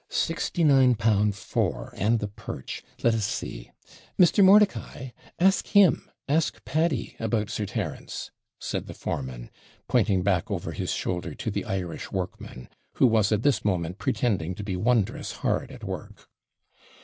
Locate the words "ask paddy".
6.27-7.15